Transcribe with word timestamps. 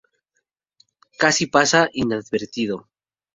Casi 1.21 1.45
pasa 1.45 1.81
inadvertido. 1.93 2.89